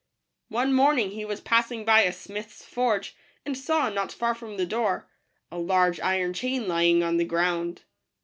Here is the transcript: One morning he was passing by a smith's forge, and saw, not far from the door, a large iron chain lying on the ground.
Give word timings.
One 0.49 0.73
morning 0.73 1.11
he 1.11 1.25
was 1.25 1.41
passing 1.41 1.85
by 1.85 2.01
a 2.01 2.11
smith's 2.11 2.65
forge, 2.65 3.15
and 3.45 3.55
saw, 3.55 3.87
not 3.87 4.11
far 4.11 4.33
from 4.33 4.57
the 4.57 4.65
door, 4.65 5.07
a 5.51 5.59
large 5.59 5.99
iron 5.99 6.33
chain 6.33 6.67
lying 6.67 7.03
on 7.03 7.17
the 7.17 7.23
ground. 7.23 7.83